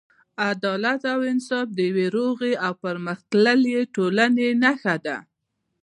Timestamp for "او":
1.13-1.19, 2.65-2.73